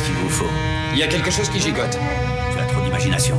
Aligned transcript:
Qu'est-ce 0.00 0.12
qu'il 0.12 0.18
vous 0.22 0.30
faut 0.30 0.50
Il 0.94 0.98
y 0.98 1.02
a 1.02 1.08
quelque 1.08 1.30
chose 1.30 1.48
qui 1.50 1.60
gigote. 1.60 1.98
Tu 2.52 2.58
as 2.58 2.64
trop 2.64 2.82
d'imagination. 2.82 3.36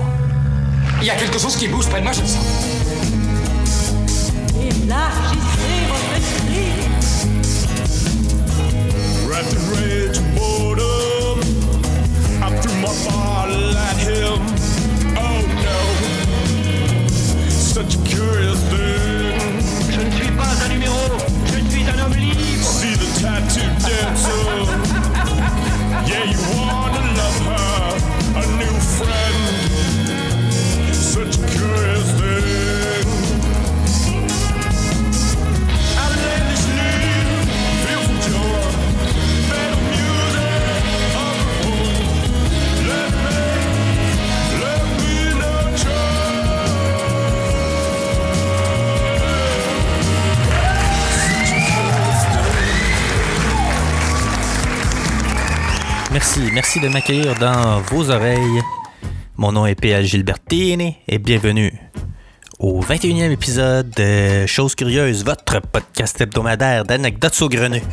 Il 1.01 1.07
y 1.07 1.09
a 1.09 1.15
quelque 1.15 1.39
chose 1.39 1.55
qui 1.55 1.67
bouge 1.67 1.87
près 1.87 1.99
de 1.99 2.03
moi, 2.03 2.11
je 2.11 2.21
le 2.21 2.27
sens. 2.27 2.45
Élargissez 4.59 5.87
votre 5.89 6.13
esprit. 6.17 6.71
In 9.33 9.57
rage 9.73 10.17
and 10.19 10.35
boredom, 10.35 11.39
I 12.43 12.51
threw 12.61 12.75
my 12.75 12.93
bottle 13.05 13.75
at 13.75 13.97
him. 13.97 14.39
Oh 15.17 15.41
no, 15.63 15.81
such 17.49 17.95
a 17.95 17.99
curious 18.07 18.59
thing. 18.69 19.33
Je 19.89 19.99
ne 19.99 20.11
suis 20.11 20.31
pas 20.33 20.53
un 20.63 20.69
numéro, 20.69 20.99
je 21.47 21.71
suis 21.71 21.83
un 21.89 22.05
homme 22.05 22.15
libre. 22.15 22.63
See 22.63 22.93
the 22.93 23.07
tattoo 23.19 23.65
dancer. 23.79 24.90
Yeah, 26.11 26.25
you 26.25 26.41
wanna 26.59 27.03
love 27.19 27.39
her, 27.47 27.95
a 28.35 28.45
new 28.59 28.75
friend. 28.97 29.39
Such 30.93 31.37
curious 31.55 32.20
Merci, 56.73 56.87
de 56.87 56.93
m'accueillir 56.93 57.35
dans 57.35 57.81
vos 57.81 58.09
oreilles. 58.11 58.61
Mon 59.35 59.51
nom 59.51 59.65
est 59.65 59.75
P.L. 59.75 60.05
Gilbertini 60.05 60.95
et 61.05 61.17
bienvenue 61.17 61.73
au 62.59 62.81
21e 62.81 63.29
épisode 63.29 63.89
de 63.89 64.45
Choses 64.45 64.75
Curieuses, 64.75 65.25
votre 65.25 65.59
podcast 65.59 66.21
hebdomadaire 66.21 66.85
d'anecdotes 66.85 67.33
saugrenues. 67.33 67.83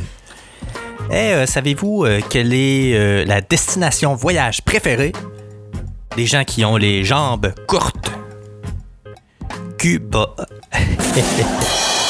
Et 1.11 1.33
euh, 1.33 1.47
savez-vous 1.47 2.05
euh, 2.05 2.21
quelle 2.31 2.55
est 2.55 2.95
euh, 2.95 3.25
la 3.25 3.41
destination 3.41 4.15
voyage 4.15 4.63
préférée 4.63 5.11
des 6.17 6.27
gens 6.27 6.45
qui 6.45 6.65
ont 6.65 6.77
les 6.77 7.03
jambes 7.03 7.53
courtes? 7.67 8.13
Cuba. 9.77 10.37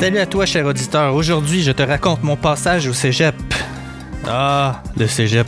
Salut 0.00 0.18
à 0.18 0.24
toi, 0.26 0.46
cher 0.46 0.64
auditeur. 0.64 1.14
Aujourd'hui, 1.14 1.62
je 1.62 1.72
te 1.72 1.82
raconte 1.82 2.22
mon 2.22 2.36
passage 2.36 2.86
au 2.88 2.94
cégep. 2.94 3.34
Ah, 4.26 4.82
le 4.96 5.06
cégep. 5.06 5.46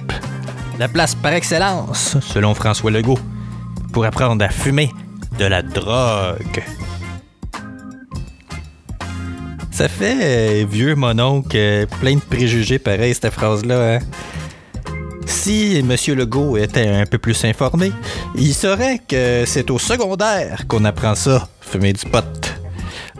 La 0.79 0.89
place 0.89 1.15
par 1.15 1.33
excellence, 1.33 2.19
selon 2.21 2.53
François 2.55 2.91
Legault, 2.91 3.19
pour 3.95 4.05
apprendre 4.05 4.45
à 4.45 4.51
fumer 4.51 4.91
de 5.39 5.47
la 5.47 5.63
drogue. 5.63 6.63
Ça 9.71 9.89
fait 9.89 10.19
euh, 10.21 10.67
vieux 10.71 10.95
mononcle, 10.97 11.57
euh, 11.57 11.87
plein 12.01 12.17
de 12.17 12.21
préjugés 12.21 12.79
pareil, 12.79 13.15
cette 13.15 13.33
phrase-là. 13.33 13.97
hein? 13.97 13.99
Si 15.25 15.79
M. 15.79 15.97
Legault 16.15 16.59
était 16.59 16.89
un 16.89 17.07
peu 17.07 17.17
plus 17.17 17.43
informé, 17.47 17.91
il 18.35 18.53
saurait 18.53 19.01
que 19.09 19.45
c'est 19.47 19.71
au 19.71 19.79
secondaire 19.79 20.67
qu'on 20.69 20.85
apprend 20.85 21.15
ça, 21.15 21.49
fumer 21.63 21.95
du 21.95 22.05
pot. 22.05 22.42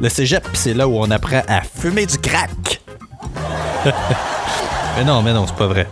Le 0.01 0.09
cégep, 0.09 0.47
c'est 0.55 0.75
là 0.75 0.89
où 0.89 0.97
on 0.97 1.11
apprend 1.11 1.43
à 1.49 1.63
fumer 1.63 2.07
du 2.07 2.19
crack. 2.19 2.81
mais 4.97 5.05
non, 5.05 5.23
mais 5.23 5.33
non, 5.33 5.47
c'est 5.47 5.57
pas 5.57 5.67
vrai. 5.67 5.89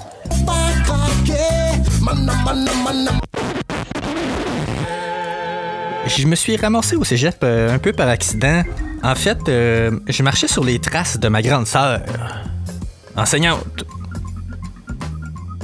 Je 6.07 6.27
me 6.27 6.35
suis 6.35 6.57
ramassé 6.57 6.97
au 6.97 7.05
cégep 7.05 7.37
euh, 7.43 7.75
un 7.75 7.79
peu 7.79 7.93
par 7.93 8.09
accident. 8.09 8.63
En 9.03 9.15
fait, 9.15 9.39
euh, 9.49 9.91
je 10.09 10.23
marchais 10.23 10.49
sur 10.49 10.65
les 10.65 10.79
traces 10.79 11.19
de 11.19 11.29
ma 11.29 11.41
grande 11.41 11.67
sœur, 11.67 12.01
enseignante. 13.17 13.85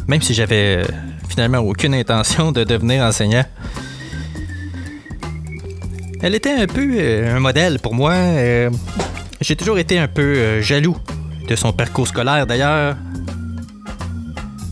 Même 0.06 0.22
si 0.22 0.34
j'avais 0.34 0.76
euh, 0.76 0.84
finalement 1.28 1.58
aucune 1.58 1.94
intention 1.94 2.52
de 2.52 2.64
devenir 2.64 3.02
enseignant. 3.02 3.44
Elle 6.26 6.34
était 6.34 6.50
un 6.50 6.66
peu 6.66 6.96
euh, 6.98 7.36
un 7.36 7.38
modèle 7.38 7.78
pour 7.78 7.94
moi. 7.94 8.10
euh, 8.10 8.68
J'ai 9.40 9.54
toujours 9.54 9.78
été 9.78 9.96
un 9.96 10.08
peu 10.08 10.22
euh, 10.22 10.60
jaloux 10.60 10.96
de 11.48 11.54
son 11.54 11.72
parcours 11.72 12.08
scolaire 12.08 12.48
d'ailleurs. 12.48 12.96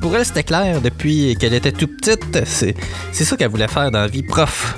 Pour 0.00 0.16
elle, 0.16 0.24
c'était 0.24 0.42
clair 0.42 0.80
depuis 0.80 1.36
qu'elle 1.38 1.54
était 1.54 1.70
toute 1.70 1.96
petite. 2.00 2.44
C'est 2.44 2.74
ça 3.12 3.36
qu'elle 3.36 3.50
voulait 3.50 3.68
faire 3.68 3.92
dans 3.92 4.00
la 4.00 4.08
vie, 4.08 4.24
prof. 4.24 4.76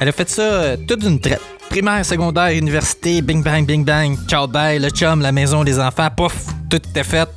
Elle 0.00 0.08
a 0.08 0.12
fait 0.12 0.28
ça 0.28 0.76
toute 0.88 1.02
d'une 1.02 1.20
traite. 1.20 1.40
Primaire, 1.68 2.04
secondaire, 2.04 2.48
université, 2.48 3.22
bing 3.22 3.44
bang, 3.44 3.64
bing 3.64 3.84
bang, 3.84 4.16
ciao 4.26 4.48
bye, 4.48 4.80
le 4.80 4.88
chum, 4.90 5.20
la 5.20 5.30
maison, 5.30 5.62
les 5.62 5.78
enfants, 5.78 6.08
pouf, 6.16 6.46
tout 6.68 6.78
était 6.78 7.04
fait. 7.04 7.28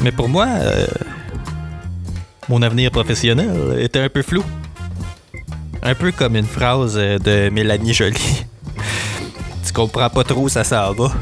Mais 0.00 0.12
pour 0.12 0.28
moi, 0.28 0.46
mon 2.48 2.62
avenir 2.62 2.92
professionnel 2.92 3.50
était 3.80 3.98
un 3.98 4.08
peu 4.08 4.22
flou. 4.22 4.44
Un 5.82 5.94
peu 5.94 6.12
comme 6.12 6.36
une 6.36 6.46
phrase 6.46 6.96
euh, 6.96 7.18
de 7.18 7.48
Mélanie 7.50 7.94
Jolie. 7.94 8.44
tu 9.66 9.72
comprends 9.72 10.10
pas 10.10 10.24
trop 10.24 10.48
ça 10.48 10.64
s'en 10.64 10.92
va. 10.92 11.12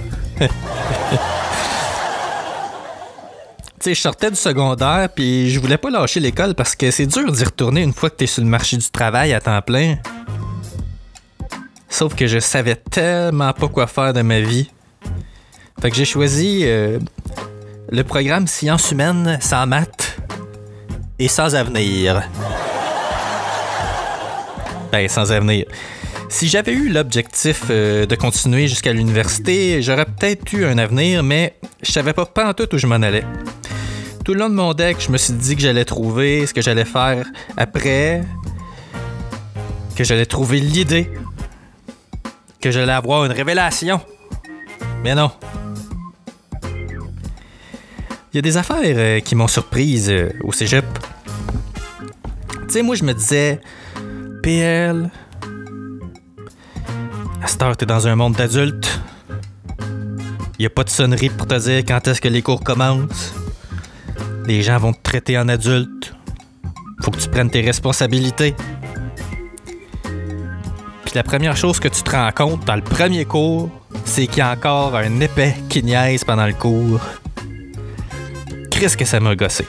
Tu 3.80 3.90
sais, 3.90 3.94
je 3.94 4.00
sortais 4.00 4.28
du 4.28 4.36
secondaire, 4.36 5.08
puis 5.14 5.50
je 5.50 5.60
voulais 5.60 5.78
pas 5.78 5.88
lâcher 5.88 6.18
l'école 6.18 6.56
parce 6.56 6.74
que 6.74 6.90
c'est 6.90 7.06
dur 7.06 7.30
d'y 7.30 7.44
retourner 7.44 7.82
une 7.82 7.92
fois 7.92 8.10
que 8.10 8.16
t'es 8.16 8.26
sur 8.26 8.42
le 8.42 8.48
marché 8.48 8.76
du 8.76 8.90
travail 8.90 9.32
à 9.32 9.40
temps 9.40 9.62
plein. 9.62 9.98
Sauf 11.88 12.16
que 12.16 12.26
je 12.26 12.40
savais 12.40 12.74
tellement 12.74 13.52
pas 13.52 13.68
quoi 13.68 13.86
faire 13.86 14.12
de 14.12 14.22
ma 14.22 14.40
vie. 14.40 14.68
Fait 15.80 15.90
que 15.90 15.96
j'ai 15.96 16.04
choisi 16.04 16.62
euh, 16.64 16.98
le 17.88 18.02
programme 18.02 18.48
Sciences 18.48 18.90
humaines 18.90 19.38
sans 19.40 19.68
maths 19.68 20.18
et 21.20 21.28
sans 21.28 21.54
avenir. 21.54 22.20
Ben, 24.92 25.08
sans 25.08 25.32
avenir. 25.32 25.66
Si 26.30 26.48
j'avais 26.48 26.72
eu 26.72 26.88
l'objectif 26.88 27.64
euh, 27.70 28.06
de 28.06 28.14
continuer 28.14 28.68
jusqu'à 28.68 28.92
l'université, 28.92 29.82
j'aurais 29.82 30.06
peut-être 30.06 30.52
eu 30.52 30.64
un 30.64 30.78
avenir, 30.78 31.22
mais 31.22 31.54
je 31.82 31.92
savais 31.92 32.12
pas 32.12 32.26
pantoute 32.26 32.72
où 32.74 32.78
je 32.78 32.86
m'en 32.86 32.96
allais. 32.96 33.24
Tout 34.24 34.34
le 34.34 34.40
long 34.40 34.50
de 34.50 34.54
mon 34.54 34.74
deck, 34.74 34.98
je 35.00 35.10
me 35.10 35.18
suis 35.18 35.32
dit 35.32 35.56
que 35.56 35.62
j'allais 35.62 35.84
trouver 35.84 36.46
ce 36.46 36.52
que 36.52 36.60
j'allais 36.60 36.84
faire 36.84 37.26
après, 37.56 38.22
que 39.96 40.04
j'allais 40.04 40.26
trouver 40.26 40.60
l'idée, 40.60 41.10
que 42.60 42.70
j'allais 42.70 42.92
avoir 42.92 43.24
une 43.24 43.32
révélation. 43.32 44.00
Mais 45.02 45.14
non. 45.14 45.30
Il 48.32 48.36
y 48.36 48.38
a 48.38 48.42
des 48.42 48.56
affaires 48.58 48.76
euh, 48.84 49.20
qui 49.20 49.34
m'ont 49.34 49.48
surprise 49.48 50.10
euh, 50.10 50.30
au 50.44 50.52
cégep. 50.52 50.84
Tu 52.50 52.74
sais, 52.74 52.82
moi, 52.82 52.94
je 52.94 53.04
me 53.04 53.14
disais, 53.14 53.60
PL, 54.48 55.10
à 57.42 57.46
cette 57.46 57.60
heure, 57.60 57.76
t'es 57.76 57.84
dans 57.84 58.08
un 58.08 58.16
monde 58.16 58.34
d'adultes. 58.34 58.98
Y 60.58 60.64
a 60.64 60.70
pas 60.70 60.84
de 60.84 60.88
sonnerie 60.88 61.28
pour 61.28 61.46
te 61.46 61.58
dire 61.58 61.84
quand 61.86 62.08
est-ce 62.08 62.22
que 62.22 62.28
les 62.28 62.40
cours 62.40 62.64
commencent. 62.64 63.34
Les 64.46 64.62
gens 64.62 64.78
vont 64.78 64.94
te 64.94 65.02
traiter 65.02 65.36
en 65.36 65.50
adulte. 65.50 66.14
Faut 67.02 67.10
que 67.10 67.18
tu 67.18 67.28
prennes 67.28 67.50
tes 67.50 67.60
responsabilités. 67.60 68.54
Puis 71.04 71.12
la 71.14 71.24
première 71.24 71.58
chose 71.58 71.78
que 71.78 71.88
tu 71.88 72.02
te 72.02 72.10
rends 72.10 72.32
compte 72.32 72.64
dans 72.64 72.76
le 72.76 72.80
premier 72.80 73.26
cours, 73.26 73.68
c'est 74.06 74.28
qu'il 74.28 74.38
y 74.38 74.40
a 74.40 74.52
encore 74.52 74.96
un 74.96 75.20
épais 75.20 75.56
qui 75.68 75.82
niaise 75.82 76.24
pendant 76.24 76.46
le 76.46 76.54
cours. 76.54 77.00
Qu'est-ce 78.70 78.96
que 78.96 79.04
ça 79.04 79.20
m'a 79.20 79.36
gossé? 79.36 79.66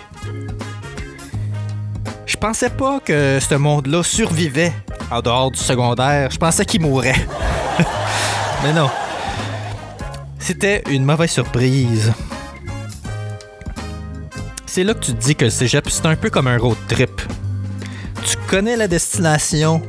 Je 2.42 2.48
pensais 2.48 2.70
pas 2.70 3.02
que 3.02 3.38
ce 3.42 3.56
monde-là 3.56 4.02
survivait 4.02 4.72
en 5.12 5.20
dehors 5.20 5.52
du 5.52 5.60
secondaire. 5.60 6.32
Je 6.32 6.38
pensais 6.38 6.66
qu'il 6.66 6.80
mourrait. 6.80 7.28
Mais 8.64 8.72
non. 8.72 8.90
C'était 10.40 10.82
une 10.90 11.04
mauvaise 11.04 11.32
surprise. 11.32 12.14
C'est 14.66 14.86
là 14.86 14.94
que 14.94 15.02
tu 15.02 15.14
te 15.16 15.22
dis 15.22 15.36
que 15.36 15.44
le 15.44 15.52
cégep, 15.52 15.90
c'est 15.90 16.06
un 16.06 16.16
peu 16.16 16.30
comme 16.30 16.48
un 16.48 16.58
road 16.58 16.78
trip. 16.88 17.22
Tu 18.26 18.38
connais 18.48 18.78
la 18.78 18.88
destination, 18.88 19.82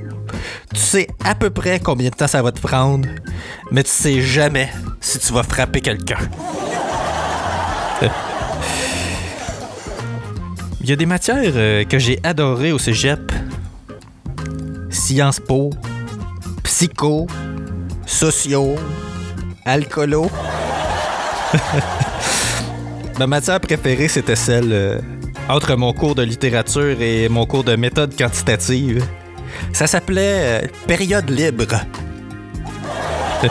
Tu 0.75 0.81
sais 0.81 1.07
à 1.25 1.37
peu 1.37 1.51
près 1.51 1.79
combien 1.79 2.11
de 2.11 2.17
temps 2.17 2.27
ça 2.27 2.43
va 2.43 2.51
te 2.51 2.61
prendre, 2.61 3.09
mais 3.71 3.85
tu 3.85 3.91
sais 3.91 4.23
jamais 4.23 4.73
si 5.01 5.21
tu 5.21 5.33
vas 5.33 5.45
frapper 5.45 5.83
quelqu'un. 5.83 6.19
Il 10.83 10.89
y 10.89 10.93
a 10.93 10.97
des 10.97 11.05
matières 11.05 11.53
euh, 11.57 11.85
que 11.85 11.99
j'ai 11.99 12.19
adorées 12.23 12.73
au 12.73 12.79
cégep. 12.79 13.31
Sciences 14.89 15.39
Po, 15.39 15.69
psycho, 16.63 17.27
sociaux, 18.07 18.77
alcoolo. 19.67 20.31
Ma 23.19 23.27
matière 23.27 23.61
préférée, 23.61 24.09
c'était 24.09 24.37
celle 24.37 24.73
euh, 24.73 24.99
entre 25.51 25.77
mon 25.77 25.93
cours 25.93 26.15
de 26.15 26.23
littérature 26.23 26.97
et 27.03 27.29
mon 27.29 27.45
cours 27.45 27.65
de 27.65 27.77
méthode 27.77 28.17
quantitative. 28.17 29.05
Ça 29.75 29.87
s'appelait 29.87 30.63
euh, 30.63 30.67
période 30.87 31.29
libre. 31.29 31.67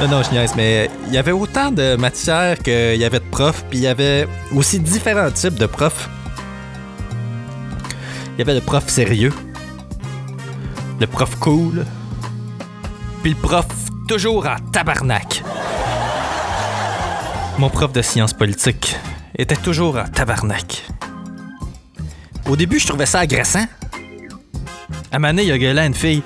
non, 0.00 0.08
non, 0.08 0.22
je 0.22 0.30
niaise, 0.30 0.52
mais 0.56 0.88
il 1.08 1.14
y 1.14 1.18
avait 1.18 1.32
autant 1.32 1.72
de 1.72 1.96
matières 1.96 2.60
qu'il 2.60 2.96
y 2.96 3.04
avait 3.04 3.18
de 3.18 3.30
profs, 3.32 3.64
puis 3.68 3.80
il 3.80 3.82
y 3.82 3.88
avait 3.88 4.28
aussi 4.54 4.78
différents 4.78 5.32
types 5.32 5.58
de 5.58 5.66
profs. 5.66 6.08
Il 8.36 8.40
y 8.40 8.42
avait 8.42 8.54
le 8.54 8.60
prof 8.60 8.86
sérieux, 8.86 9.32
le 11.00 11.06
prof 11.06 11.36
cool, 11.36 11.86
puis 13.22 13.30
le 13.30 13.36
prof 13.36 13.66
toujours 14.06 14.46
en 14.46 14.56
tabarnak. 14.72 15.42
Mon 17.56 17.70
prof 17.70 17.92
de 17.92 18.02
sciences 18.02 18.34
politiques 18.34 18.94
était 19.38 19.56
toujours 19.56 19.96
en 19.96 20.04
tabarnak. 20.04 20.84
Au 22.46 22.56
début, 22.56 22.78
je 22.78 22.86
trouvais 22.86 23.06
ça 23.06 23.20
agressant. 23.20 23.64
À 25.10 25.18
donné, 25.18 25.44
il 25.44 25.52
a 25.52 25.56
gueulé 25.56 25.86
une 25.86 25.94
fille. 25.94 26.22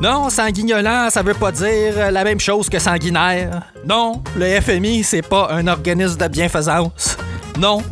Non, 0.00 0.30
sanguignolant, 0.30 1.10
ça 1.10 1.22
veut 1.22 1.34
pas 1.34 1.52
dire 1.52 2.10
la 2.10 2.24
même 2.24 2.40
chose 2.40 2.70
que 2.70 2.78
sanguinaire. 2.78 3.62
Non, 3.86 4.22
le 4.36 4.58
FMI, 4.60 5.04
c'est 5.04 5.20
pas 5.20 5.48
un 5.50 5.66
organisme 5.66 6.16
de 6.16 6.28
bienfaisance. 6.28 7.18
Non, 7.58 7.82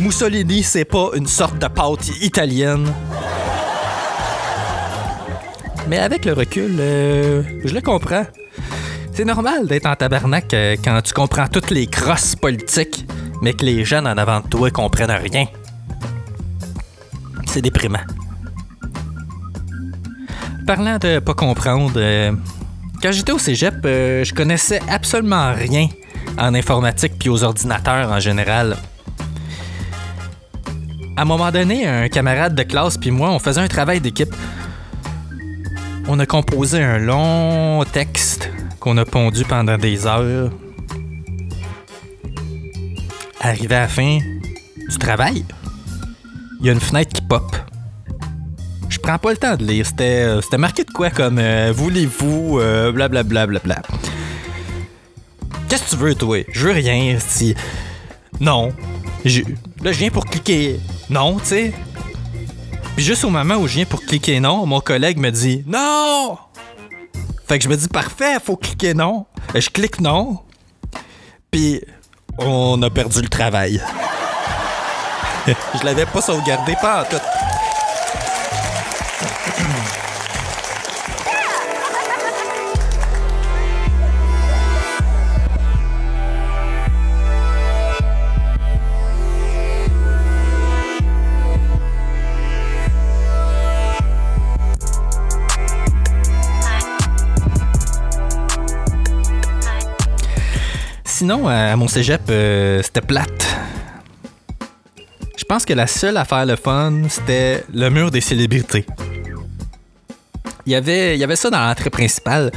Mussolini, 0.00 0.62
c'est 0.62 0.84
pas 0.84 1.10
une 1.14 1.26
sorte 1.26 1.58
de 1.58 1.66
pâte 1.66 2.08
italienne. 2.20 2.92
Mais 5.88 5.98
avec 5.98 6.24
le 6.24 6.32
recul, 6.32 6.76
euh, 6.78 7.42
je 7.64 7.74
le 7.74 7.80
comprends. 7.80 8.24
C'est 9.12 9.24
normal 9.24 9.66
d'être 9.68 9.86
en 9.86 9.94
tabarnak 9.94 10.52
euh, 10.54 10.76
quand 10.82 11.00
tu 11.02 11.12
comprends 11.12 11.46
toutes 11.46 11.70
les 11.70 11.86
crosses 11.86 12.34
politiques, 12.34 13.06
mais 13.42 13.52
que 13.52 13.64
les 13.64 13.84
jeunes 13.84 14.08
en 14.08 14.16
avant 14.16 14.40
de 14.40 14.48
toi 14.48 14.70
comprennent 14.70 15.10
rien. 15.10 15.46
C'est 17.46 17.62
déprimant. 17.62 18.00
Parlant 20.66 20.98
de 20.98 21.20
pas 21.20 21.34
comprendre, 21.34 21.92
euh, 21.96 22.32
quand 23.00 23.12
j'étais 23.12 23.32
au 23.32 23.38
cégep, 23.38 23.74
euh, 23.84 24.24
je 24.24 24.34
connaissais 24.34 24.80
absolument 24.88 25.52
rien 25.54 25.88
en 26.38 26.54
informatique 26.54 27.12
puis 27.18 27.28
aux 27.28 27.44
ordinateurs 27.44 28.10
en 28.10 28.18
général. 28.18 28.76
À 31.16 31.22
un 31.22 31.24
moment 31.24 31.52
donné, 31.52 31.86
un 31.86 32.08
camarade 32.08 32.56
de 32.56 32.64
classe 32.64 32.96
puis 32.98 33.12
moi, 33.12 33.30
on 33.30 33.38
faisait 33.38 33.60
un 33.60 33.68
travail 33.68 34.00
d'équipe. 34.00 34.34
On 36.08 36.18
a 36.18 36.26
composé 36.26 36.82
un 36.82 36.98
long 36.98 37.84
texte 37.84 38.50
qu'on 38.80 38.96
a 38.96 39.04
pondu 39.04 39.44
pendant 39.44 39.78
des 39.78 40.08
heures. 40.08 40.50
Arrivé 43.40 43.76
à 43.76 43.82
la 43.82 43.88
fin 43.88 44.18
du 44.88 44.98
travail, 44.98 45.44
il 46.60 46.66
y 46.66 46.68
a 46.68 46.72
une 46.72 46.80
fenêtre 46.80 47.12
qui 47.12 47.22
pop. 47.22 47.56
Je 48.88 48.98
prends 48.98 49.18
pas 49.18 49.30
le 49.30 49.36
temps 49.36 49.56
de 49.56 49.64
lire. 49.64 49.86
C'était, 49.86 50.24
euh, 50.24 50.40
c'était 50.40 50.58
marqué 50.58 50.82
de 50.82 50.90
quoi 50.90 51.10
comme 51.10 51.38
euh, 51.38 51.72
Voulez-vous, 51.74 52.58
euh, 52.58 52.90
blablabla. 52.90 53.46
Bla, 53.46 53.82
Qu'est-ce 55.68 55.84
que 55.84 55.90
tu 55.90 55.96
veux, 55.96 56.14
toi? 56.14 56.44
Je 56.52 56.66
veux 56.66 56.72
rien, 56.72 57.18
si. 57.20 57.54
Non. 58.40 58.72
Je... 59.24 59.42
Là, 59.82 59.92
je 59.92 59.98
viens 59.98 60.10
pour 60.10 60.24
cliquer 60.24 60.80
non, 61.14 61.38
tu 61.38 61.46
sais. 61.46 61.72
Puis 62.96 63.04
juste 63.04 63.22
au 63.22 63.30
moment 63.30 63.54
où 63.54 63.68
je 63.68 63.74
viens 63.74 63.84
pour 63.84 64.02
cliquer 64.02 64.40
non, 64.40 64.66
mon 64.66 64.80
collègue 64.80 65.16
me 65.16 65.30
dit 65.30 65.62
Non! 65.64 66.36
Fait 67.46 67.58
que 67.58 67.64
je 67.64 67.68
me 67.68 67.76
dis 67.76 67.86
parfait, 67.86 68.38
faut 68.44 68.56
cliquer 68.56 68.94
non. 68.94 69.26
Et 69.54 69.60
je 69.60 69.70
clique 69.70 70.00
non. 70.00 70.40
Puis 71.52 71.80
on 72.38 72.82
a 72.82 72.90
perdu 72.90 73.22
le 73.22 73.28
travail. 73.28 73.80
je 75.46 75.84
l'avais 75.84 76.06
pas 76.06 76.20
sauvegardé 76.20 76.74
pas 76.82 77.02
en 77.02 77.04
tout. 77.04 77.22
Sinon, 101.16 101.46
à 101.46 101.76
mon 101.76 101.86
cégep, 101.86 102.22
euh, 102.28 102.82
c'était 102.82 103.00
plate. 103.00 103.56
Je 105.36 105.44
pense 105.44 105.64
que 105.64 105.72
la 105.72 105.86
seule 105.86 106.16
affaire 106.16 106.44
le 106.44 106.56
fun, 106.56 107.02
c'était 107.08 107.62
le 107.72 107.88
mur 107.88 108.10
des 108.10 108.20
célébrités. 108.20 108.84
Il 110.66 110.72
y 110.72 110.74
avait, 110.74 111.16
y 111.16 111.22
avait 111.22 111.36
ça 111.36 111.50
dans 111.50 111.60
l'entrée 111.60 111.90
principale. 111.90 112.50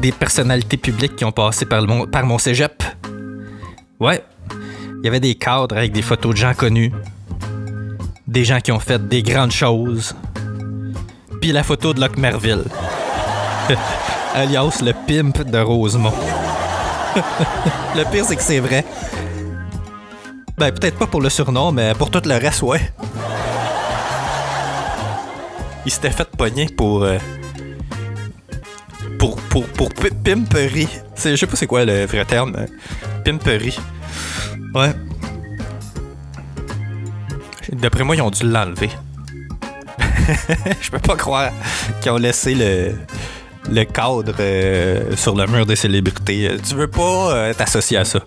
Des 0.00 0.10
personnalités 0.10 0.76
publiques 0.76 1.14
qui 1.14 1.24
ont 1.24 1.30
passé 1.30 1.64
par, 1.64 1.80
le 1.80 2.06
par 2.06 2.26
mon 2.26 2.38
cégep. 2.38 2.82
Ouais. 4.00 4.20
Il 4.50 5.04
y 5.04 5.08
avait 5.08 5.20
des 5.20 5.36
cadres 5.36 5.76
avec 5.76 5.92
des 5.92 6.02
photos 6.02 6.34
de 6.34 6.38
gens 6.38 6.54
connus. 6.54 6.92
Des 8.26 8.44
gens 8.44 8.58
qui 8.58 8.72
ont 8.72 8.80
fait 8.80 9.06
des 9.06 9.22
grandes 9.22 9.52
choses. 9.52 10.16
Puis 11.40 11.52
la 11.52 11.62
photo 11.62 11.94
de 11.94 12.00
Locke 12.00 12.16
Merville. 12.16 12.64
Alias 14.34 14.80
le 14.82 14.92
pimp 15.06 15.48
de 15.48 15.58
Rosemont. 15.58 16.12
Le 17.96 18.10
pire, 18.10 18.24
c'est 18.24 18.36
que 18.36 18.42
c'est 18.42 18.60
vrai. 18.60 18.84
Ben, 20.58 20.72
peut-être 20.72 20.98
pas 20.98 21.06
pour 21.06 21.20
le 21.20 21.28
surnom, 21.28 21.72
mais 21.72 21.94
pour 21.94 22.10
tout 22.10 22.22
le 22.24 22.34
reste, 22.34 22.62
ouais. 22.62 22.92
Il 25.84 25.92
s'était 25.92 26.10
fait 26.10 26.28
pogner 26.36 26.66
pour. 26.66 27.04
Euh, 27.04 27.18
pour, 29.18 29.36
pour, 29.36 29.66
pour 29.68 29.88
pimperie. 30.24 30.88
Je 31.16 31.36
sais 31.36 31.46
pas 31.46 31.56
c'est 31.56 31.66
quoi 31.66 31.84
le 31.84 32.06
vrai 32.06 32.24
terme. 32.24 32.66
Pimperie. 33.24 33.78
Ouais. 34.74 34.92
D'après 37.72 38.04
moi, 38.04 38.16
ils 38.16 38.22
ont 38.22 38.30
dû 38.30 38.48
l'enlever. 38.48 38.90
Je 40.80 40.90
peux 40.90 40.98
pas 40.98 41.16
croire 41.16 41.50
qu'ils 42.00 42.12
ont 42.12 42.18
laissé 42.18 42.54
le, 42.54 42.94
le 43.70 43.84
cadre 43.84 44.34
euh, 44.38 45.16
sur 45.16 45.34
le 45.34 45.46
mur 45.46 45.66
des 45.66 45.76
célébrités. 45.76 46.50
Tu 46.68 46.74
veux 46.74 46.88
pas 46.88 47.32
euh, 47.32 47.54
t'associer 47.54 47.98
à 47.98 48.04
ça? 48.04 48.20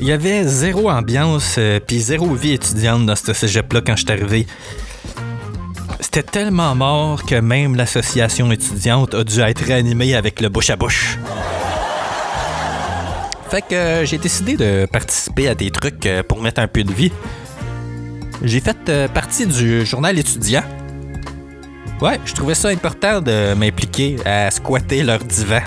Il 0.00 0.06
y 0.06 0.12
avait 0.12 0.44
zéro 0.44 0.90
ambiance 0.90 1.56
euh, 1.58 1.80
puis 1.84 2.00
zéro 2.00 2.32
vie 2.34 2.52
étudiante 2.52 3.04
dans 3.06 3.16
ce 3.16 3.32
cégep-là 3.32 3.80
quand 3.84 3.96
je 3.96 4.04
suis 4.04 4.12
arrivé. 4.12 4.46
C'était 6.00 6.22
tellement 6.22 6.74
mort 6.74 7.24
que 7.24 7.34
même 7.34 7.74
l'association 7.74 8.50
étudiante 8.52 9.14
a 9.14 9.24
dû 9.24 9.40
être 9.40 9.64
réanimée 9.64 10.14
avec 10.14 10.40
le 10.40 10.48
bouche 10.48 10.70
à 10.70 10.76
bouche. 10.76 11.18
Fait 13.50 13.62
que 13.62 14.04
j'ai 14.04 14.18
décidé 14.18 14.56
de 14.56 14.86
participer 14.86 15.48
à 15.48 15.54
des 15.54 15.70
trucs 15.70 16.08
pour 16.28 16.40
mettre 16.40 16.60
un 16.60 16.68
peu 16.68 16.84
de 16.84 16.92
vie. 16.92 17.10
J'ai 18.42 18.60
fait 18.60 18.76
euh, 18.88 19.08
partie 19.08 19.46
du 19.46 19.84
journal 19.84 20.16
étudiant. 20.18 20.62
Ouais, 22.00 22.20
je 22.24 22.32
trouvais 22.32 22.54
ça 22.54 22.68
important 22.68 23.20
de 23.20 23.54
m'impliquer 23.54 24.16
à 24.24 24.50
squatter 24.52 25.02
leur 25.02 25.18
divan. 25.18 25.62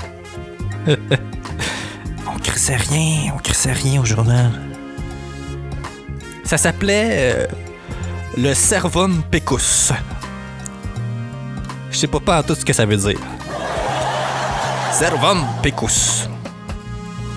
on 0.88 2.40
crissait 2.42 2.78
rien, 2.78 3.34
on 3.36 3.38
crissait 3.38 3.74
rien 3.74 4.00
au 4.00 4.06
journal. 4.06 4.52
Ça 6.46 6.58
s'appelait 6.58 7.10
euh, 7.12 7.48
le 8.38 8.54
Servum 8.54 9.22
Pecus. 9.30 9.92
Je 11.92 11.98
sais 11.98 12.08
pas 12.08 12.22
pas 12.22 12.44
tout 12.44 12.56
ce 12.56 12.64
que 12.64 12.72
ça 12.72 12.86
veut 12.86 12.98
dire. 12.98 13.20
Servum 14.94 15.46
Pecus. 15.62 16.30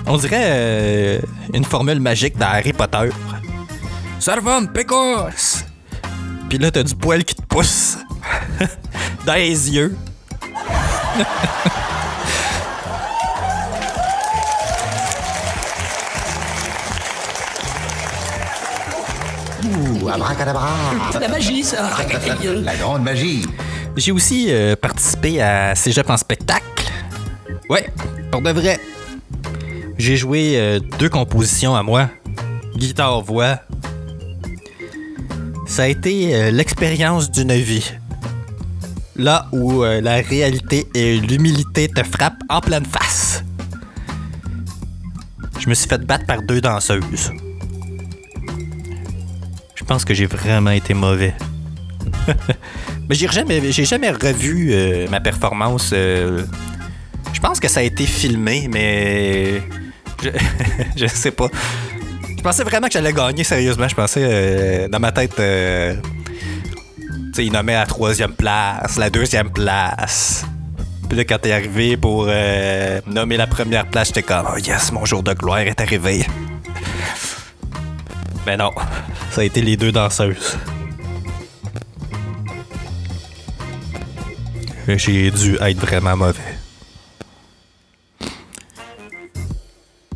On 0.07 0.15
dirait 0.17 0.45
euh, 0.45 1.19
une 1.53 1.65
formule 1.65 1.99
magique 1.99 2.37
d'Harry 2.37 2.71
Potter. 2.71 3.09
Servum 4.19 4.67
Pecos! 4.71 5.63
Puis 6.49 6.57
là, 6.57 6.71
t'as 6.71 6.83
du 6.83 6.95
poil 6.95 7.23
qui 7.23 7.35
te 7.35 7.41
pousse 7.41 7.97
dans 9.25 9.33
les 9.33 9.71
yeux. 9.71 9.95
Ouh, 19.65 20.09
abracadabra. 20.09 20.69
La 21.19 21.27
magie, 21.27 21.63
ça. 21.63 21.89
La 22.63 22.75
grande 22.75 23.03
magie. 23.03 23.45
J'ai 23.95 24.11
aussi 24.11 24.47
euh, 24.49 24.75
participé 24.75 25.41
à 25.41 25.73
Cégep 25.75 26.09
en 26.09 26.17
spectacle. 26.17 26.63
Ouais, 27.69 27.89
pour 28.31 28.41
de 28.41 28.51
vrai. 28.51 28.79
J'ai 29.97 30.17
joué 30.17 30.53
euh, 30.55 30.79
deux 30.99 31.09
compositions 31.09 31.75
à 31.75 31.81
moi. 31.81 32.09
Guitare-voix. 32.75 33.59
Ça 35.65 35.83
a 35.83 35.87
été 35.87 36.35
euh, 36.35 36.51
l'expérience 36.51 37.31
d'une 37.31 37.53
vie. 37.53 37.91
Là 39.15 39.47
où 39.51 39.83
euh, 39.83 39.99
la 39.99 40.17
réalité 40.17 40.87
et 40.93 41.19
l'humilité 41.19 41.87
te 41.87 42.03
frappent 42.03 42.43
en 42.49 42.61
pleine 42.61 42.85
face. 42.85 43.43
Je 45.59 45.67
me 45.67 45.73
suis 45.73 45.87
fait 45.87 46.05
battre 46.05 46.25
par 46.25 46.43
deux 46.43 46.61
danseuses. 46.61 47.31
Je 49.73 49.83
pense 49.83 50.05
que 50.05 50.13
j'ai 50.13 50.27
vraiment 50.27 50.71
été 50.71 50.93
mauvais. 50.93 51.33
Mais 53.09 53.15
j'ai 53.15 53.27
jamais, 53.27 53.71
j'ai 53.71 53.85
jamais 53.85 54.11
revu 54.11 54.69
euh, 54.71 55.07
ma 55.09 55.19
performance. 55.19 55.89
je 55.91 57.39
pense 57.41 57.59
que 57.59 57.67
ça 57.67 57.79
a 57.79 57.83
été 57.83 58.05
filmé, 58.05 58.67
mais 58.71 59.61
je, 60.23 60.29
je 60.95 61.05
sais 61.05 61.31
pas. 61.31 61.49
Je 62.45 62.49
pensais 62.51 62.63
vraiment 62.63 62.85
que 62.85 62.93
j'allais 62.93 63.11
gagner 63.11 63.43
sérieusement. 63.43 63.87
Je 63.87 63.95
pensais 63.95 64.21
euh, 64.23 64.87
dans 64.87 64.99
ma 64.99 65.11
tête, 65.11 65.39
euh, 65.39 65.95
il 67.39 67.51
nommait 67.51 67.73
la 67.73 67.87
troisième 67.87 68.33
place, 68.33 68.97
la 68.97 69.09
deuxième 69.09 69.49
place. 69.49 70.45
Puis 71.09 71.17
là, 71.17 71.25
quand 71.25 71.39
t'es 71.39 71.51
arrivé 71.51 71.97
pour 71.97 72.27
euh, 72.29 73.01
nommer 73.07 73.37
la 73.37 73.47
première 73.47 73.87
place, 73.87 74.09
j'étais 74.09 74.21
comme, 74.21 74.45
oh 74.53 74.59
yes, 74.59 74.91
mon 74.91 75.05
jour 75.05 75.23
de 75.23 75.33
gloire 75.33 75.61
est 75.61 75.81
arrivé. 75.81 76.23
Mais 78.45 78.57
non, 78.57 78.69
ça 79.31 79.41
a 79.41 79.43
été 79.43 79.63
les 79.63 79.75
deux 79.75 79.91
danseuses. 79.91 80.55
J'ai 84.87 85.31
dû 85.31 85.57
être 85.59 85.79
vraiment 85.79 86.15
mauvais. 86.15 86.59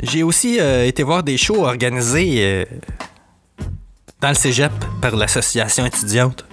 J'ai 0.01 0.23
aussi 0.23 0.59
euh, 0.59 0.85
été 0.85 1.03
voir 1.03 1.23
des 1.23 1.37
shows 1.37 1.65
organisés 1.65 2.37
euh, 2.39 2.65
dans 4.21 4.29
le 4.29 4.33
cégep 4.33 4.71
par 5.01 5.15
l'association 5.15 5.85
étudiante. 5.85 6.45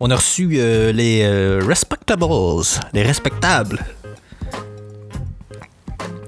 On 0.00 0.10
a 0.10 0.16
reçu 0.16 0.54
euh, 0.54 0.92
les 0.92 1.24
Respectables, 1.64 2.24
les 2.92 3.02
respectables. 3.02 3.78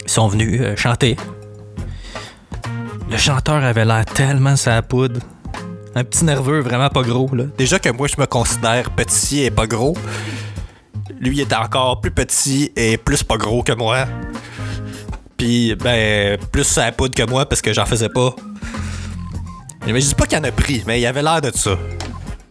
Ils 0.04 0.10
sont 0.10 0.28
venus 0.28 0.62
chanter. 0.76 1.16
Le 3.10 3.16
chanteur 3.16 3.62
avait 3.64 3.84
l'air 3.84 4.04
tellement 4.04 4.56
sa 4.56 4.82
poudre. 4.82 5.20
Un 5.96 6.04
petit 6.04 6.24
nerveux, 6.24 6.60
vraiment 6.60 6.90
pas 6.90 7.02
gros. 7.02 7.28
Déjà 7.58 7.78
que 7.78 7.88
moi, 7.88 8.06
je 8.06 8.20
me 8.20 8.26
considère 8.26 8.90
petit 8.90 9.42
et 9.42 9.50
pas 9.50 9.66
gros. 9.66 9.96
Lui 11.18 11.40
était 11.40 11.56
encore 11.56 12.00
plus 12.00 12.10
petit 12.10 12.72
et 12.76 12.98
plus 12.98 13.22
pas 13.22 13.36
gros 13.36 13.62
que 13.62 13.72
moi. 13.72 14.06
Puis, 15.36 15.74
ben, 15.76 16.38
plus 16.50 16.64
sa 16.64 16.90
poudre 16.92 17.14
que 17.14 17.22
moi 17.28 17.46
parce 17.46 17.60
que 17.60 17.72
j'en 17.72 17.86
faisais 17.86 18.08
pas. 18.08 18.34
Mais 19.86 20.00
je 20.00 20.08
dis 20.08 20.14
pas 20.14 20.26
qu'il 20.26 20.38
en 20.38 20.44
a 20.44 20.50
pris, 20.52 20.82
mais 20.86 21.00
il 21.00 21.06
avait 21.06 21.22
l'air 21.22 21.40
de 21.40 21.50
ça. 21.54 21.78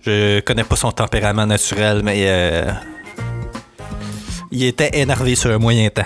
Je 0.01 0.39
connais 0.41 0.63
pas 0.63 0.75
son 0.75 0.91
tempérament 0.91 1.45
naturel, 1.45 2.01
mais 2.03 2.23
euh, 2.27 2.71
il 4.51 4.63
était 4.63 4.91
énervé 4.99 5.35
sur 5.35 5.49
un 5.51 5.57
moyen 5.57 5.89
temps. 5.89 6.03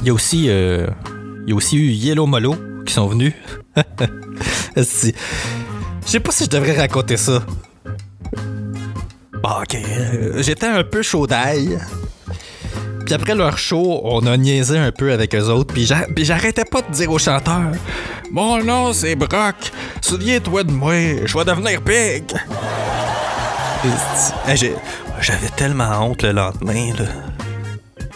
Il 0.00 0.08
y 0.08 0.10
a 0.10 0.14
aussi, 0.14 0.46
euh, 0.48 0.86
il 1.46 1.50
y 1.50 1.52
a 1.52 1.56
aussi 1.56 1.76
eu 1.76 1.90
Yellow 1.90 2.26
Molo 2.26 2.56
qui 2.84 2.92
sont 2.92 3.06
venus. 3.06 3.32
Je 4.76 4.82
sais 6.10 6.20
pas 6.20 6.32
si 6.32 6.44
je 6.44 6.50
devrais 6.50 6.76
raconter 6.76 7.16
ça. 7.16 7.42
Bon, 9.42 9.50
ok. 9.62 9.74
euh, 9.74 10.42
J'étais 10.42 10.66
un 10.66 10.84
peu 10.84 11.00
chaud 11.02 11.26
d'ail. 11.26 11.78
Puis 13.04 13.14
après 13.14 13.34
leur 13.34 13.58
show, 13.58 14.00
on 14.04 14.24
a 14.26 14.36
niaisé 14.36 14.78
un 14.78 14.90
peu 14.92 15.12
avec 15.12 15.34
eux 15.34 15.48
autres. 15.50 15.72
Puis 15.74 15.84
j'a- 15.86 16.06
puis 16.14 16.24
j'arrêtais 16.24 16.64
pas 16.64 16.80
de 16.82 16.90
dire 16.92 17.10
au 17.10 17.18
chanteur 17.18 17.70
Mon 18.30 18.62
nom, 18.64 18.92
c'est 18.92 19.14
Brock. 19.14 19.56
Souviens-toi 20.00 20.64
de 20.64 20.72
moi. 20.72 20.94
Je 21.24 21.36
vais 21.38 21.44
devenir 21.44 21.80
big. 21.82 22.24
J'avais 25.20 25.48
tellement 25.56 25.90
honte 26.06 26.22
le 26.22 26.32
lendemain, 26.32 26.92
là. 26.98 27.04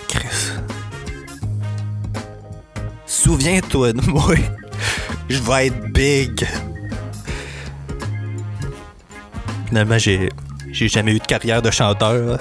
Chris. 0.08 0.52
Souviens-toi 3.06 3.92
de 3.92 4.00
moi. 4.10 4.34
Je 5.28 5.38
vais 5.38 5.66
être 5.66 5.92
big. 5.92 6.46
Finalement, 9.68 9.98
j'ai. 9.98 10.30
Jamais 10.72 11.12
eu 11.12 11.18
de 11.18 11.26
carrière 11.26 11.60
de 11.60 11.70
chanteur. 11.70 12.38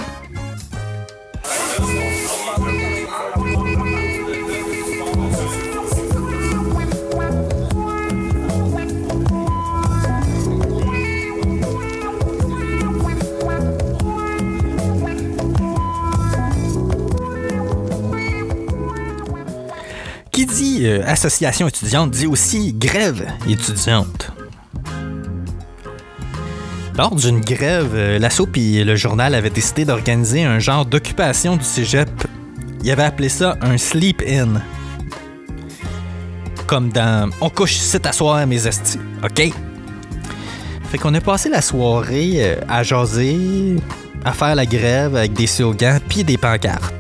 Association 21.18 21.68
étudiante 21.68 22.12
dit 22.12 22.28
aussi 22.28 22.74
grève 22.74 23.26
étudiante. 23.50 24.32
Lors 26.96 27.16
d'une 27.16 27.42
grève, 27.42 27.94
euh, 27.96 28.20
l'assaut 28.20 28.48
et 28.56 28.84
le 28.84 28.96
journal 28.96 29.34
avaient 29.34 29.50
décidé 29.50 29.84
d'organiser 29.84 30.44
un 30.44 30.60
genre 30.60 30.86
d'occupation 30.86 31.58
du 31.58 31.64
cégep. 31.64 32.10
Ils 32.84 32.92
avaient 32.92 33.04
appelé 33.04 33.30
ça 33.30 33.58
un 33.62 33.78
sleep-in. 33.78 34.62
Comme 36.68 36.90
dans 36.90 37.32
On 37.42 37.50
couche 37.50 37.80
à 38.04 38.14
soir, 38.14 38.46
mes 38.46 38.68
estis. 38.68 39.00
OK? 39.24 39.52
Fait 40.92 40.98
qu'on 41.00 41.16
a 41.16 41.22
passé 41.22 41.50
la 41.50 41.64
soirée 41.64 42.34
euh, 42.38 42.62
à 42.70 42.84
jaser, 42.84 43.78
à 44.24 44.34
faire 44.34 44.54
la 44.54 44.68
grève 44.68 45.16
avec 45.16 45.34
des 45.34 45.48
slogans 45.48 46.00
puis 46.08 46.24
des 46.24 46.38
pancartes. 46.38 46.97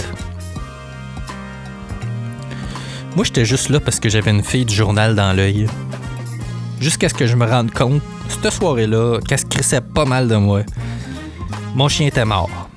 Moi, 3.17 3.23
j'étais 3.25 3.45
juste 3.45 3.69
là 3.69 3.79
parce 3.79 3.99
que 3.99 4.09
j'avais 4.09 4.29
une 4.29 4.43
fille 4.43 4.63
du 4.63 4.75
journal 4.75 5.15
dans 5.15 5.33
l'œil. 5.35 5.65
Jusqu'à 6.79 7.09
ce 7.09 7.15
que 7.15 7.25
je 7.25 7.35
me 7.35 7.47
rende 7.47 7.71
compte, 7.71 8.03
cette 8.29 8.51
soirée-là, 8.51 9.17
qu'elle 9.27 9.39
se 9.39 9.45
crissait 9.45 9.81
pas 9.81 10.05
mal 10.05 10.27
de 10.27 10.35
moi. 10.35 10.61
Mon 11.73 11.87
chien 11.87 12.05
était 12.05 12.25
mort. 12.25 12.69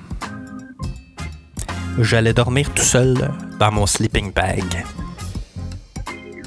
J'allais 1.99 2.32
dormir 2.32 2.70
tout 2.75 2.82
seul 2.82 3.30
dans 3.59 3.70
mon 3.70 3.85
sleeping 3.85 4.32
bag. 4.32 4.64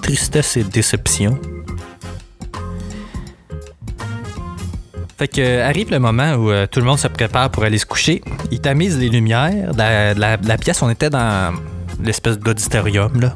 Tristesse 0.01 0.57
et 0.57 0.63
déception. 0.63 1.37
Fait 5.19 5.27
que 5.27 5.39
euh, 5.39 5.69
arrive 5.69 5.91
le 5.91 5.99
moment 5.99 6.33
où 6.33 6.49
euh, 6.49 6.65
tout 6.65 6.79
le 6.79 6.87
monde 6.87 6.97
se 6.97 7.07
prépare 7.09 7.51
pour 7.51 7.63
aller 7.63 7.77
se 7.77 7.85
coucher. 7.85 8.23
Ils 8.49 8.59
tamisent 8.59 8.97
les 8.97 9.09
lumières. 9.09 9.71
la- 9.77 10.15
de 10.15 10.47
la 10.47 10.57
pièce, 10.57 10.81
on 10.81 10.89
était 10.89 11.11
dans 11.11 11.53
l'espèce 12.03 12.39
d'auditorium, 12.39 13.21
là. 13.21 13.35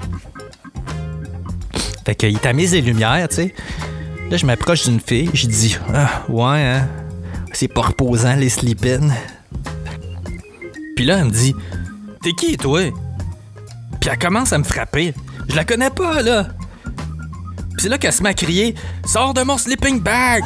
Fait 2.07 2.15
qu'ils 2.15 2.39
tamisent 2.39 2.71
les 2.71 2.79
lumières, 2.79 3.27
tu 3.27 3.35
sais. 3.35 3.53
Là, 4.31 4.37
je 4.37 4.45
m'approche 4.45 4.83
d'une 4.83 5.01
fille, 5.01 5.29
je 5.33 5.45
dis 5.45 5.77
Ah, 5.93 6.21
ouais, 6.29 6.63
hein, 6.63 6.87
c'est 7.51 7.67
pas 7.67 7.81
reposant 7.81 8.33
les 8.35 8.47
sleep-in. 8.47 9.09
Puis 10.95 11.03
là, 11.03 11.17
elle 11.17 11.25
me 11.25 11.31
dit 11.31 11.53
T'es 12.23 12.31
qui, 12.31 12.55
toi? 12.55 12.93
Puis 13.99 14.09
elle 14.09 14.17
commence 14.17 14.53
à 14.53 14.57
me 14.57 14.63
frapper. 14.63 15.13
Je 15.49 15.55
la 15.57 15.65
connais 15.65 15.89
pas, 15.89 16.21
là. 16.21 16.47
Puis 17.71 17.79
c'est 17.79 17.89
là 17.89 17.97
qu'elle 17.97 18.13
se 18.13 18.23
met 18.23 18.29
à 18.29 18.33
crier 18.33 18.73
Sors 19.05 19.33
de 19.33 19.41
mon 19.41 19.57
sleeping 19.57 19.99
bag 19.99 20.45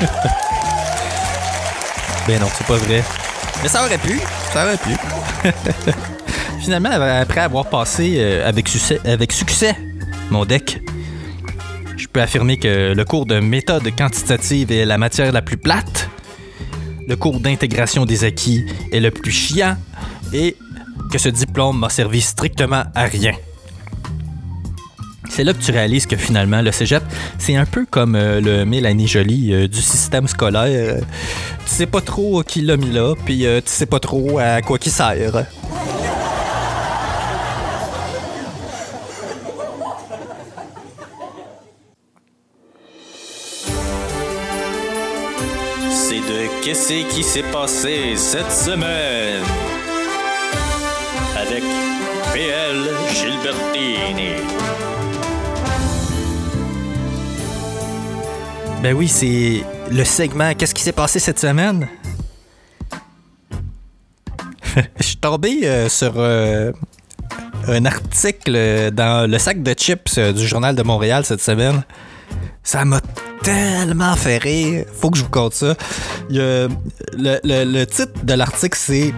Ben 2.26 2.40
non, 2.40 2.48
c'est 2.56 2.66
pas 2.66 2.78
vrai. 2.78 3.04
Mais 3.62 3.68
ça 3.68 3.84
aurait 3.84 3.98
pu, 3.98 4.18
ça 4.54 4.64
aurait 4.64 4.78
pu. 4.78 4.96
Finalement, 6.60 6.90
après 6.90 7.40
avoir 7.40 7.68
passé 7.68 8.16
euh, 8.18 8.46
avec, 8.46 8.68
succès, 8.68 9.76
mon 10.30 10.44
deck, 10.44 10.80
je 11.96 12.06
peux 12.06 12.20
affirmer 12.20 12.58
que 12.58 12.92
le 12.92 13.04
cours 13.04 13.24
de 13.24 13.40
méthode 13.40 13.90
quantitative 13.96 14.70
est 14.70 14.84
la 14.84 14.98
matière 14.98 15.32
la 15.32 15.42
plus 15.42 15.56
plate, 15.56 16.10
le 17.08 17.16
cours 17.16 17.40
d'intégration 17.40 18.04
des 18.04 18.24
acquis 18.24 18.66
est 18.92 19.00
le 19.00 19.10
plus 19.10 19.32
chiant 19.32 19.76
et 20.32 20.56
que 21.10 21.18
ce 21.18 21.30
diplôme 21.30 21.78
m'a 21.78 21.88
servi 21.88 22.20
strictement 22.20 22.84
à 22.94 23.04
rien. 23.04 23.32
C'est 25.30 25.44
là 25.44 25.52
que 25.54 25.62
tu 25.62 25.70
réalises 25.70 26.06
que 26.06 26.16
finalement, 26.16 26.60
le 26.60 26.72
cégep, 26.72 27.02
c'est 27.38 27.56
un 27.56 27.64
peu 27.64 27.86
comme 27.88 28.16
euh, 28.16 28.40
le 28.40 28.64
Mélanie 28.64 29.06
Jolie 29.06 29.54
euh, 29.54 29.68
du 29.68 29.80
système 29.80 30.26
scolaire. 30.26 30.64
Euh, 30.66 31.00
tu 31.64 31.74
sais 31.74 31.86
pas 31.86 32.00
trop 32.00 32.42
qui 32.42 32.60
l'a 32.60 32.76
mis 32.76 32.90
là, 32.90 33.14
puis 33.24 33.46
euh, 33.46 33.60
tu 33.60 33.70
sais 33.70 33.86
pas 33.86 34.00
trop 34.00 34.38
à 34.38 34.60
quoi 34.60 34.78
qui 34.78 34.90
sert. 34.90 35.46
Qui 46.90 47.22
s'est 47.22 47.44
passé 47.44 48.16
cette 48.16 48.50
semaine 48.50 49.44
avec 51.36 51.62
PL 52.32 52.90
Gilbertini. 53.14 54.32
Ben 58.82 58.92
oui, 58.96 59.06
c'est 59.06 59.62
le 59.88 60.02
segment 60.02 60.52
Qu'est-ce 60.54 60.74
qui 60.74 60.82
s'est 60.82 60.90
passé 60.90 61.20
cette 61.20 61.38
semaine? 61.38 61.86
Je 64.98 65.02
suis 65.04 65.16
tombé 65.16 65.60
euh, 65.62 65.88
sur 65.88 66.14
euh, 66.16 66.72
un 67.68 67.84
article 67.84 68.90
dans 68.90 69.30
le 69.30 69.38
sac 69.38 69.62
de 69.62 69.74
chips 69.74 70.18
euh, 70.18 70.32
du 70.32 70.44
Journal 70.44 70.74
de 70.74 70.82
Montréal 70.82 71.24
cette 71.24 71.40
semaine. 71.40 71.84
Ça 72.64 72.84
m'a 72.84 73.00
tellement 73.42 74.14
fait 74.16 74.38
rire. 74.38 74.84
Faut 75.00 75.10
que 75.10 75.18
je 75.18 75.22
vous 75.24 75.30
conte 75.30 75.54
ça. 75.54 75.74
Il 76.28 76.36
y 76.36 76.40
a- 76.40 76.68
le, 77.16 77.38
le- 77.44 77.64
le 77.64 77.86
titre 77.86 78.12
de 78.24 78.34
l'article, 78.34 78.78
c'est 78.80 79.12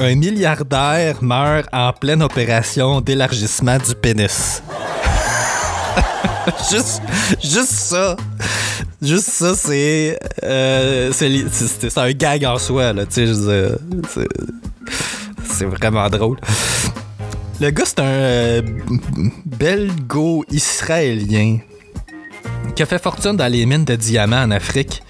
Un 0.00 0.14
milliardaire 0.14 1.16
meurt 1.22 1.66
en 1.72 1.92
pleine 1.92 2.22
opération 2.22 3.00
d'élargissement 3.00 3.78
du 3.78 3.94
pénis. 3.96 4.62
juste, 6.70 7.02
juste 7.42 7.72
ça. 7.72 8.14
Juste 9.02 9.28
ça, 9.30 9.54
c'est. 9.56 10.16
euh, 10.44 11.10
c'est 11.12 11.44
c'est 11.50 11.98
un 11.98 12.12
gag 12.12 12.44
en 12.44 12.58
soi, 12.58 12.92
là. 12.92 13.06
Tu 13.06 13.26
sais, 13.26 13.72
C'est 15.44 15.64
vraiment 15.64 16.08
drôle. 16.08 16.38
Le 17.60 17.70
gars, 17.70 17.84
c'est 17.86 17.98
un 18.00 18.04
euh, 18.04 18.62
belgo-israélien 19.46 21.58
qui 22.74 22.82
a 22.82 22.86
fait 22.86 23.02
fortune 23.02 23.36
dans 23.36 23.50
les 23.50 23.66
mines 23.66 23.84
de 23.84 23.96
diamants 23.96 24.42
en 24.42 24.50
Afrique? 24.50 25.02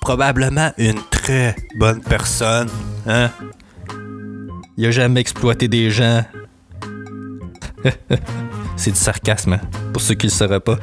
Probablement 0.00 0.72
une 0.78 1.00
très 1.10 1.56
bonne 1.78 2.00
personne, 2.02 2.68
hein? 3.06 3.30
Il 4.76 4.86
a 4.86 4.90
jamais 4.90 5.20
exploité 5.20 5.68
des 5.68 5.90
gens. 5.90 6.24
C'est 8.76 8.90
du 8.90 8.98
sarcasme, 8.98 9.52
hein, 9.52 9.60
pour 9.92 10.02
ceux 10.02 10.14
qui 10.14 10.26
le 10.26 10.32
sauraient 10.32 10.60
pas. 10.60 10.78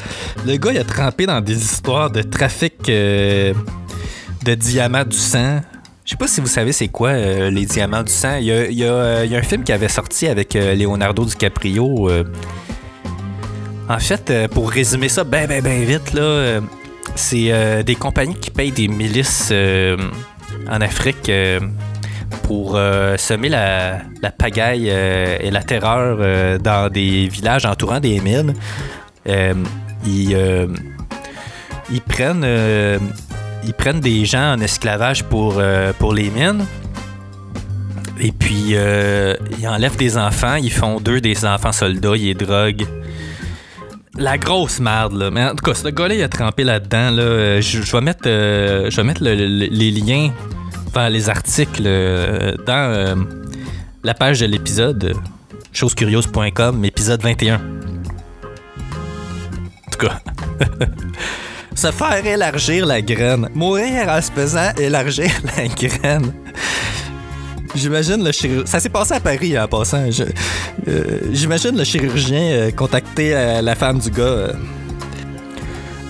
Le 0.45 0.55
gars, 0.55 0.71
il 0.71 0.77
a 0.77 0.85
trempé 0.85 1.25
dans 1.25 1.41
des 1.41 1.57
histoires 1.57 2.09
de 2.09 2.21
trafic 2.21 2.87
euh, 2.87 3.53
de 4.45 4.55
diamants 4.55 5.03
du 5.03 5.17
sang. 5.17 5.59
Je 6.05 6.11
sais 6.11 6.17
pas 6.17 6.27
si 6.27 6.39
vous 6.39 6.47
savez 6.47 6.71
c'est 6.71 6.87
quoi 6.87 7.09
euh, 7.09 7.49
les 7.49 7.65
diamants 7.65 8.03
du 8.03 8.11
sang. 8.11 8.37
Il 8.37 8.45
y 8.45 8.51
a, 8.51 8.69
il 8.69 8.77
y 8.77 8.85
a, 8.85 8.93
euh, 8.93 9.25
il 9.25 9.31
y 9.31 9.35
a 9.35 9.39
un 9.39 9.43
film 9.43 9.63
qui 9.63 9.73
avait 9.73 9.89
sorti 9.89 10.27
avec 10.27 10.53
Leonardo 10.53 11.25
DiCaprio. 11.25 12.09
En 13.91 13.99
fait, 13.99 14.31
euh, 14.31 14.47
pour 14.47 14.71
résumer 14.71 15.09
ça 15.09 15.25
ben 15.25 15.47
ben 15.47 15.61
ben 15.61 15.83
vite, 15.83 16.13
là, 16.13 16.21
euh, 16.21 16.61
c'est 17.15 17.47
euh, 17.51 17.83
des 17.83 17.95
compagnies 17.95 18.35
qui 18.35 18.49
payent 18.49 18.71
des 18.71 18.87
milices 18.87 19.51
en 20.69 20.79
Afrique 20.79 21.29
pour 22.43 22.77
semer 23.17 23.49
la, 23.49 23.99
pagaille 24.37 24.87
et 24.87 25.51
la 25.51 25.61
terreur 25.61 26.59
dans 26.59 26.89
des 26.89 27.27
villages 27.27 27.65
entourant 27.65 27.99
des 27.99 28.21
mines. 28.21 28.53
Ils, 30.05 30.37
prennent 32.07 32.45
ils 33.65 33.73
prennent 33.73 33.99
des 33.99 34.23
gens 34.23 34.53
en 34.53 34.61
esclavage 34.61 35.25
pour, 35.25 35.61
pour 35.99 36.13
les 36.13 36.29
mines. 36.29 36.65
Et 38.21 38.31
puis, 38.31 38.75
ils 39.59 39.67
enlèvent 39.67 39.97
des 39.97 40.17
enfants. 40.17 40.55
Ils 40.55 40.71
font 40.71 41.01
d'eux 41.01 41.19
des 41.19 41.45
enfants 41.45 41.73
soldats. 41.73 42.15
Ils 42.15 42.27
les 42.27 42.33
droguent. 42.35 42.87
La 44.17 44.37
grosse 44.37 44.79
merde, 44.79 45.13
là. 45.13 45.31
Mais 45.31 45.43
en 45.45 45.55
tout 45.55 45.63
cas, 45.63 45.73
ce 45.73 45.87
gars-là, 45.87 46.15
il 46.15 46.23
a 46.23 46.29
trempé 46.29 46.63
là-dedans. 46.63 47.11
Là. 47.11 47.21
Euh, 47.21 47.61
Je, 47.61 47.79
vais 47.79 48.01
mettre, 48.01 48.23
euh, 48.27 48.89
les 48.91 49.91
liens 49.91 50.31
vers 50.93 51.09
les 51.09 51.29
articles 51.29 51.83
euh, 51.85 52.55
dans 52.65 53.25
la 54.03 54.13
page 54.13 54.41
de 54.41 54.45
l'épisode 54.45 55.15
chosecuriose.com, 55.71 56.83
épisode 56.83 57.21
21. 57.21 57.55
En 57.55 57.59
tout 59.91 60.07
cas. 60.07 60.19
Se 61.75 61.89
faire 61.89 62.25
élargir 62.25 62.85
la 62.85 63.01
graine. 63.01 63.47
Mourir 63.55 64.09
en 64.09 64.21
se 64.21 64.29
faisant 64.29 64.73
élargir 64.77 65.31
la 65.55 65.67
graine. 65.67 66.33
J'imagine 67.75 68.23
le 68.23 68.31
chirurgien. 68.31 68.65
Ça 68.65 68.79
s'est 68.79 68.89
passé 68.89 69.13
à 69.13 69.19
Paris 69.19 69.57
en 69.57 69.67
passant. 69.67 70.03
Euh, 70.87 71.19
J'imagine 71.31 71.77
le 71.77 71.83
chirurgien 71.83 72.41
euh, 72.41 72.71
contacter 72.71 73.33
euh, 73.33 73.61
la 73.61 73.75
femme 73.75 73.99
du 73.99 74.11
gars. 74.11 74.53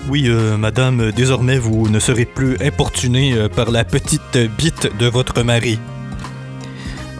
Oui, 0.08 0.28
madame, 0.58 1.12
désormais 1.12 1.58
vous 1.58 1.88
ne 1.88 2.00
serez 2.00 2.24
plus 2.24 2.56
importunée 2.60 3.48
par 3.54 3.70
la 3.70 3.84
petite 3.84 4.36
bite 4.58 4.90
de 4.98 5.06
votre 5.06 5.44
mari. 5.44 5.78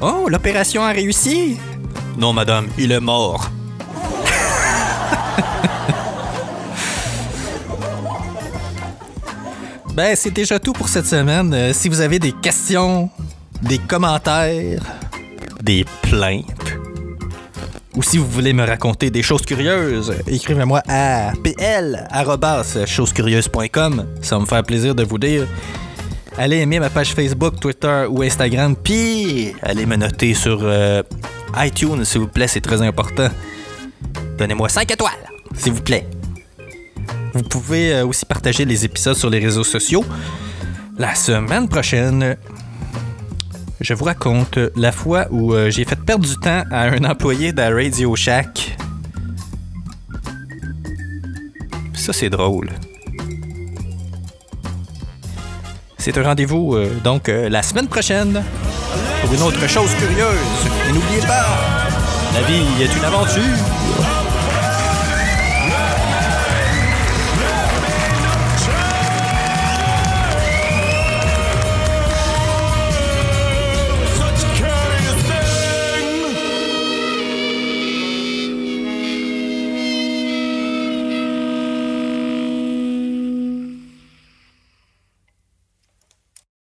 Oh, 0.01 0.29
l'opération 0.29 0.83
a 0.83 0.91
réussi? 0.91 1.59
Non, 2.19 2.33
madame, 2.33 2.67
il 2.77 2.91
est 2.91 2.99
mort. 2.99 3.51
Ben, 9.95 10.17
c'est 10.17 10.31
déjà 10.33 10.59
tout 10.59 10.73
pour 10.73 10.89
cette 10.89 11.07
semaine. 11.07 11.73
Si 11.73 11.89
vous 11.89 12.01
avez 12.01 12.19
des 12.19 12.33
questions, 12.33 13.11
des 13.63 13.79
commentaires, 13.79 14.83
des 15.63 15.87
plaintes, 16.03 16.73
ou 17.95 18.03
si 18.03 18.17
vous 18.17 18.27
voulez 18.27 18.55
me 18.55 18.65
raconter 18.65 19.11
des 19.11 19.23
choses 19.23 19.43
curieuses, 19.43 20.15
écrivez-moi 20.27 20.81
à 20.89 21.33
pl.chosecurieuses.com. 21.43 24.07
Ça 24.23 24.37
va 24.37 24.43
me 24.43 24.47
faire 24.47 24.63
plaisir 24.63 24.95
de 24.95 25.05
vous 25.05 25.19
dire. 25.19 25.47
Allez 26.39 26.61
aimer 26.61 26.81
ma 26.81 26.89
page 26.89 27.13
Facebook, 27.13 27.61
Twitter 27.61 28.07
ou 28.09 28.23
Instagram, 28.23 28.75
puis 28.75 29.55
allez 29.63 29.85
me 29.85 29.97
noter 29.97 30.33
sur 30.33 30.61
euh, 30.63 31.03
iTunes, 31.59 32.07
s'il 32.07 32.23
vous 32.23 32.29
plaît, 32.29 32.49
c'est 32.49 32.63
très 32.63 32.81
important. 32.81 33.29
Donnez-moi 34.39 34.71
5 34.71 34.91
étoiles, 34.91 35.13
s'il 35.55 35.73
vous 35.73 35.83
plaît. 35.83 36.09
Vous 37.35 37.43
pouvez 37.43 37.93
euh, 37.93 38.07
aussi 38.07 38.25
partager 38.25 38.65
les 38.65 38.87
épisodes 38.87 39.17
sur 39.17 39.29
les 39.29 39.41
réseaux 39.41 39.65
sociaux. 39.65 40.07
La 40.97 41.15
semaine 41.15 41.69
prochaine, 41.69 42.39
je 43.83 43.95
vous 43.95 44.05
raconte 44.05 44.59
la 44.77 44.93
fois 44.93 45.27
où 45.31 45.53
euh, 45.53 45.71
j'ai 45.71 45.85
fait 45.85 45.97
perdre 45.97 46.27
du 46.27 46.37
temps 46.37 46.63
à 46.71 46.83
un 46.83 47.05
employé 47.05 47.53
de 47.53 47.63
Radio 47.63 48.15
Shack. 48.15 48.77
Ça, 51.95 52.13
c'est 52.13 52.31
drôle. 52.31 52.71
C'est 55.99 56.17
un 56.19 56.23
rendez-vous, 56.23 56.75
euh, 56.75 56.91
donc, 57.03 57.29
euh, 57.29 57.49
la 57.49 57.63
semaine 57.63 57.89
prochaine 57.89 58.43
pour 59.21 59.35
une 59.35 59.43
autre 59.43 59.69
chose 59.69 59.91
curieuse. 59.95 60.69
N'oubliez 60.93 61.21
pas, 61.27 61.47
la 62.35 62.43
vie 62.43 62.83
est 62.83 62.97
une 62.97 63.05
aventure. 63.05 63.82